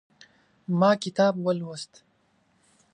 [0.79, 1.91] ما کتاب ولوست